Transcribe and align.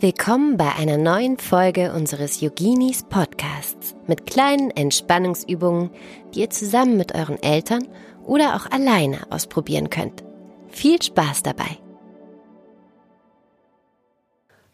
Willkommen 0.00 0.56
bei 0.56 0.72
einer 0.74 0.98
neuen 0.98 1.38
Folge 1.38 1.92
unseres 1.92 2.40
Yoginis 2.40 3.04
Podcasts 3.04 3.94
mit 4.08 4.26
kleinen 4.26 4.72
Entspannungsübungen, 4.72 5.90
die 6.34 6.40
ihr 6.40 6.50
zusammen 6.50 6.96
mit 6.96 7.14
euren 7.14 7.40
Eltern 7.40 7.86
oder 8.24 8.56
auch 8.56 8.68
alleine 8.70 9.20
ausprobieren 9.30 9.90
könnt. 9.90 10.24
Viel 10.68 11.00
Spaß 11.00 11.44
dabei! 11.44 11.78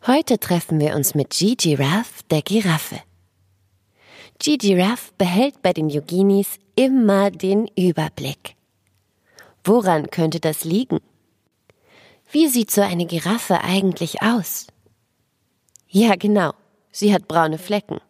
Heute 0.07 0.39
treffen 0.39 0.81
wir 0.81 0.97
uns 0.97 1.15
mit 1.15 1.31
Gigi 1.31 1.75
Raff, 1.75 2.23
der 2.31 2.41
Giraffe. 2.41 3.01
Gigi 4.39 4.81
Raff 4.81 5.13
behält 5.19 5.61
bei 5.61 5.75
den 5.75 5.91
Yoginis 5.91 6.57
immer 6.77 7.31
den 7.31 7.69
Überblick. 7.77 8.57
Woran 9.65 10.11
könnte 10.11 10.41
das 10.41 10.65
liegen? 10.65 10.99
Wie 12.33 12.49
sieht 12.49 12.71
so 12.71 12.81
eine 12.81 13.05
Giraffe 13.05 13.61
eigentlich 13.61 14.23
aus? 14.23 14.67
Ja, 15.93 16.15
genau, 16.15 16.53
sie 16.93 17.13
hat 17.13 17.27
braune 17.27 17.59
Flecken. 17.59 18.01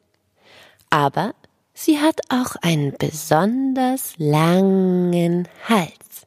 Aber 0.90 1.34
sie 1.72 1.98
hat 1.98 2.20
auch 2.28 2.56
einen 2.60 2.94
besonders 2.98 4.12
langen 4.18 5.48
Hals. 5.66 6.26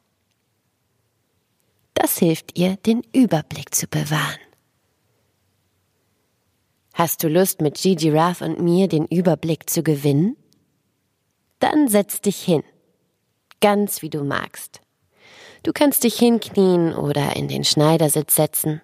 Das 1.94 2.18
hilft 2.18 2.58
ihr, 2.58 2.78
den 2.78 3.04
Überblick 3.14 3.76
zu 3.76 3.88
bewahren. 3.88 4.40
Hast 6.96 7.24
du 7.24 7.28
Lust, 7.28 7.62
mit 7.62 7.76
Gigi 7.76 8.10
Raff 8.10 8.42
und 8.42 8.60
mir 8.60 8.88
den 8.88 9.06
Überblick 9.06 9.70
zu 9.70 9.84
gewinnen? 9.84 10.36
Dann 11.60 11.88
setz 11.88 12.20
dich 12.20 12.42
hin. 12.42 12.64
Ganz 13.62 14.02
wie 14.02 14.10
du 14.10 14.24
magst. 14.24 14.82
Du 15.62 15.72
kannst 15.72 16.04
dich 16.04 16.18
hinknien 16.18 16.94
oder 16.96 17.36
in 17.36 17.48
den 17.48 17.64
Schneidersitz 17.64 18.36
setzen. 18.36 18.82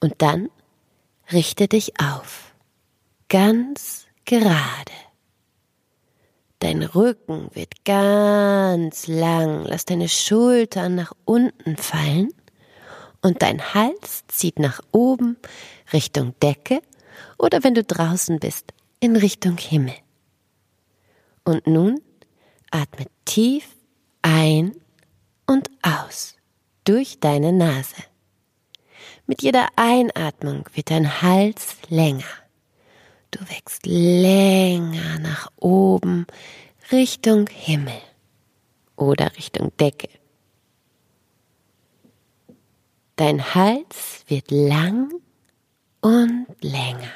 Und 0.00 0.14
dann 0.18 0.48
richte 1.32 1.68
dich 1.68 2.00
auf. 2.00 2.54
Ganz 3.28 4.06
gerade. 4.24 4.92
Dein 6.60 6.82
Rücken 6.82 7.50
wird 7.52 7.84
ganz 7.84 9.06
lang. 9.06 9.64
Lass 9.64 9.84
deine 9.84 10.08
Schultern 10.08 10.94
nach 10.94 11.12
unten 11.24 11.76
fallen. 11.76 12.30
Und 13.20 13.42
dein 13.42 13.74
Hals 13.74 14.24
zieht 14.28 14.58
nach 14.58 14.80
oben 14.92 15.36
Richtung 15.92 16.34
Decke 16.40 16.80
oder 17.38 17.64
wenn 17.64 17.74
du 17.74 17.82
draußen 17.82 18.38
bist, 18.38 18.72
in 19.00 19.16
Richtung 19.16 19.58
Himmel. 19.58 19.94
Und 21.44 21.66
nun 21.66 22.00
atme 22.70 23.06
tief 23.24 23.76
ein 24.22 24.72
und 25.46 25.70
aus 25.82 26.36
durch 26.84 27.20
deine 27.20 27.52
Nase. 27.52 27.96
Mit 29.28 29.42
jeder 29.42 29.68
Einatmung 29.74 30.68
wird 30.74 30.90
dein 30.90 31.20
Hals 31.20 31.78
länger. 31.88 32.24
Du 33.32 33.40
wächst 33.40 33.84
länger 33.84 35.18
nach 35.18 35.50
oben 35.56 36.26
Richtung 36.92 37.48
Himmel 37.48 38.00
oder 38.94 39.36
Richtung 39.36 39.76
Decke. 39.78 40.08
Dein 43.16 43.54
Hals 43.54 44.24
wird 44.28 44.52
lang 44.52 45.12
und 46.02 46.46
länger. 46.60 47.10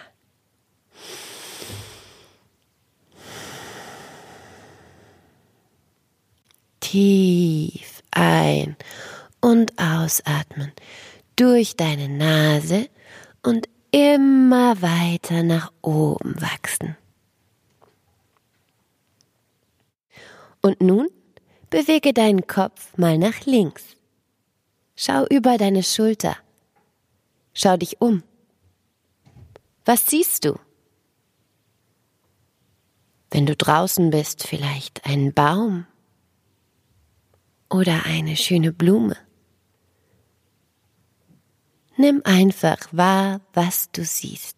Tief 6.80 8.02
ein- 8.10 8.76
und 9.40 9.78
ausatmen 9.78 10.72
durch 11.40 11.74
deine 11.74 12.06
Nase 12.10 12.90
und 13.42 13.66
immer 13.92 14.82
weiter 14.82 15.42
nach 15.42 15.72
oben 15.80 16.38
wachsen. 16.38 16.98
Und 20.60 20.82
nun 20.82 21.08
bewege 21.70 22.12
deinen 22.12 22.46
Kopf 22.46 22.94
mal 22.98 23.16
nach 23.16 23.46
links. 23.46 23.96
Schau 24.96 25.24
über 25.28 25.56
deine 25.56 25.82
Schulter. 25.82 26.36
Schau 27.54 27.78
dich 27.78 28.02
um. 28.02 28.22
Was 29.86 30.06
siehst 30.08 30.44
du? 30.44 30.60
Wenn 33.30 33.46
du 33.46 33.56
draußen 33.56 34.10
bist, 34.10 34.46
vielleicht 34.46 35.06
einen 35.06 35.32
Baum 35.32 35.86
oder 37.70 38.04
eine 38.04 38.36
schöne 38.36 38.74
Blume. 38.74 39.16
Nimm 42.00 42.22
einfach 42.24 42.78
wahr, 42.92 43.42
was 43.52 43.90
du 43.92 44.06
siehst. 44.06 44.56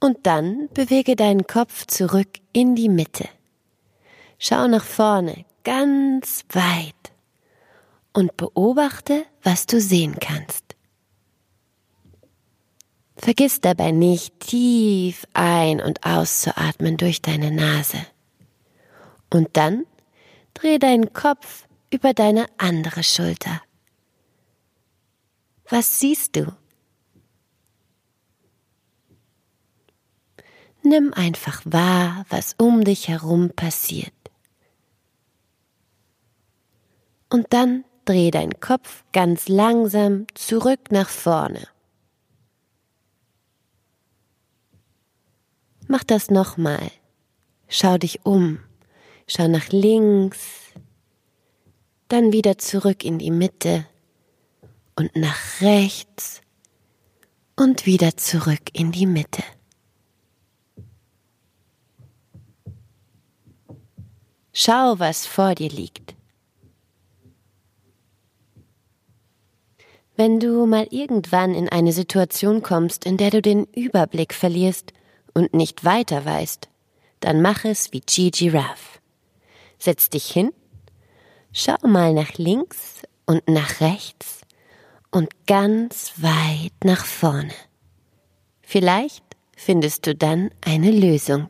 Und 0.00 0.26
dann 0.26 0.68
bewege 0.74 1.14
deinen 1.14 1.46
Kopf 1.46 1.86
zurück 1.86 2.40
in 2.52 2.74
die 2.74 2.88
Mitte. 2.88 3.28
Schau 4.40 4.66
nach 4.66 4.82
vorne, 4.82 5.44
ganz 5.62 6.42
weit 6.50 7.12
und 8.12 8.36
beobachte, 8.36 9.24
was 9.44 9.66
du 9.66 9.80
sehen 9.80 10.16
kannst. 10.18 10.64
Vergiss 13.16 13.60
dabei 13.60 13.92
nicht, 13.92 14.40
tief 14.40 15.28
ein- 15.32 15.80
und 15.80 16.04
auszuatmen 16.04 16.96
durch 16.96 17.22
deine 17.22 17.52
Nase. 17.52 18.04
Und 19.30 19.50
dann 19.52 19.86
Dreh 20.54 20.78
deinen 20.80 21.12
Kopf 21.12 21.68
über 21.88 22.14
deine 22.14 22.46
andere 22.58 23.04
Schulter. 23.04 23.62
Was 25.68 26.00
siehst 26.00 26.36
du? 26.36 26.52
Nimm 30.82 31.12
einfach 31.12 31.60
wahr, 31.64 32.24
was 32.30 32.54
um 32.58 32.84
dich 32.84 33.08
herum 33.08 33.50
passiert. 33.50 34.14
Und 37.28 37.52
dann 37.52 37.84
dreh 38.06 38.30
deinen 38.30 38.58
Kopf 38.60 39.04
ganz 39.12 39.48
langsam 39.48 40.26
zurück 40.34 40.90
nach 40.90 41.10
vorne. 41.10 41.68
Mach 45.86 46.04
das 46.04 46.30
nochmal. 46.30 46.90
Schau 47.68 47.98
dich 47.98 48.24
um. 48.24 48.60
Schau 49.26 49.46
nach 49.46 49.68
links, 49.68 50.72
dann 52.08 52.32
wieder 52.32 52.56
zurück 52.56 53.04
in 53.04 53.18
die 53.18 53.30
Mitte 53.30 53.84
und 54.98 55.14
nach 55.14 55.60
rechts 55.60 56.40
und 57.54 57.86
wieder 57.86 58.16
zurück 58.16 58.62
in 58.72 58.90
die 58.90 59.06
Mitte. 59.06 59.44
Schau, 64.52 64.98
was 64.98 65.24
vor 65.24 65.54
dir 65.54 65.70
liegt. 65.70 66.16
Wenn 70.16 70.40
du 70.40 70.66
mal 70.66 70.88
irgendwann 70.90 71.54
in 71.54 71.68
eine 71.68 71.92
Situation 71.92 72.60
kommst, 72.62 73.06
in 73.06 73.16
der 73.16 73.30
du 73.30 73.40
den 73.40 73.66
Überblick 73.66 74.34
verlierst 74.34 74.92
und 75.32 75.54
nicht 75.54 75.84
weiter 75.84 76.24
weißt, 76.24 76.68
dann 77.20 77.40
mach 77.40 77.64
es 77.64 77.92
wie 77.92 78.00
Gigi 78.00 78.48
Raff. 78.48 79.00
Setz 79.78 80.10
dich 80.10 80.28
hin, 80.28 80.50
schau 81.52 81.76
mal 81.86 82.12
nach 82.12 82.34
links 82.36 83.02
und 83.26 83.46
nach 83.46 83.80
rechts 83.80 84.38
und 85.10 85.28
ganz 85.46 86.12
weit 86.16 86.72
nach 86.84 87.04
vorne. 87.04 87.54
Vielleicht 88.62 89.24
findest 89.56 90.06
du 90.06 90.14
dann 90.14 90.50
eine 90.60 90.90
Lösung. 90.90 91.48